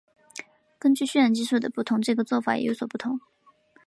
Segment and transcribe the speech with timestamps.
[0.79, 3.19] 根据渲染技术的不同这个做法也有所不同。